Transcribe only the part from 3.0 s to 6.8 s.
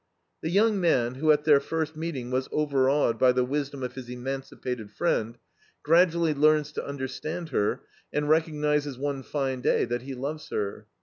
by the wisdom of his emancipated friend, gradually learns